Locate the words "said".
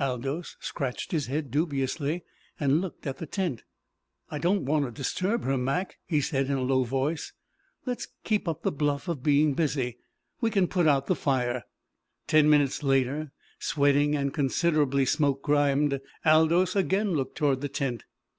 6.22-6.46